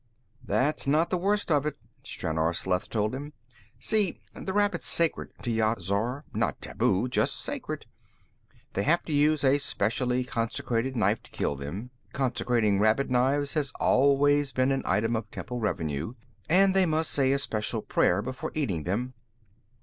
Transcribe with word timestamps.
"That's 0.43 0.87
not 0.87 1.11
the 1.11 1.17
worst 1.19 1.51
of 1.51 1.63
it," 1.67 1.77
Stranor 2.03 2.55
Sleth 2.55 2.89
told 2.89 3.13
him. 3.13 3.33
"See, 3.77 4.17
the 4.33 4.51
rabbit's 4.51 4.87
sacred 4.87 5.31
to 5.43 5.51
Yat 5.51 5.79
Zar. 5.79 6.25
Not 6.33 6.59
taboo; 6.59 7.07
just 7.07 7.35
sacred. 7.39 7.85
They 8.73 8.81
have 8.81 9.03
to 9.03 9.13
use 9.13 9.43
a 9.43 9.59
specially 9.59 10.23
consecrated 10.23 10.95
knife 10.95 11.21
to 11.21 11.29
kill 11.29 11.55
them 11.55 11.91
consecrating 12.13 12.79
rabbit 12.79 13.11
knives 13.11 13.53
has 13.53 13.71
always 13.79 14.51
been 14.51 14.71
an 14.71 14.81
item 14.85 15.15
of 15.15 15.29
temple 15.29 15.59
revenue 15.59 16.15
and 16.49 16.73
they 16.75 16.87
must 16.87 17.11
say 17.11 17.31
a 17.31 17.37
special 17.37 17.83
prayer 17.83 18.23
before 18.23 18.51
eating 18.55 18.85
them. 18.85 19.13